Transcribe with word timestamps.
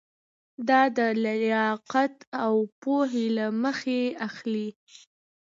دا 0.67 0.81
د 0.97 0.99
لیاقت 1.23 2.15
او 2.43 2.53
پوهې 2.81 3.25
له 3.37 3.47
مخې 3.63 4.01
اخلي. 4.27 4.69